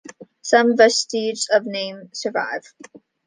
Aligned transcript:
Some 0.41 0.77
vestiges 0.77 1.47
of 1.51 1.63
the 1.63 1.69
name 1.71 2.09
survive. 2.11 2.73